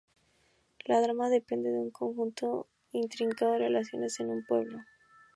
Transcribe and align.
La 0.85 0.99
drama 0.99 1.29
depende 1.29 1.69
de 1.69 1.77
un 1.79 1.91
conjunto 1.91 2.65
intrincado 2.91 3.51
de 3.51 3.59
relaciones 3.59 4.19
en 4.19 4.29
un 4.31 4.43
pueblo. 4.43 4.79